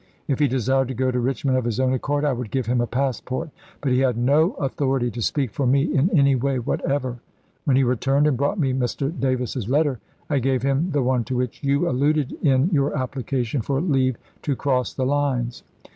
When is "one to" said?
11.03-11.35